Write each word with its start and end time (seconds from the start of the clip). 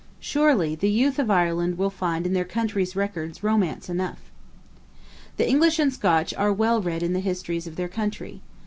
Surely 0.19 0.73
the 0.73 0.89
Youth 0.89 1.19
of 1.19 1.29
Ireland 1.29 1.77
will 1.77 1.91
find 1.91 2.25
in 2.25 2.33
their 2.33 2.43
country's 2.43 2.95
records 2.95 3.43
romance 3.43 3.87
enough! 3.87 4.31
The 5.37 5.47
English 5.47 5.77
and 5.77 5.93
Scotch 5.93 6.33
are 6.33 6.51
well 6.51 6.81
read 6.81 7.03
in 7.03 7.13
the 7.13 7.19
histories 7.19 7.67
of 7.67 7.75
their 7.75 7.87
country. 7.87 8.41